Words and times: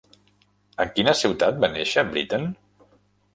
En 0.85 0.89
quina 0.95 1.13
ciutat 1.19 1.61
va 1.67 1.69
néixer 1.75 2.05
Britten? 2.15 2.49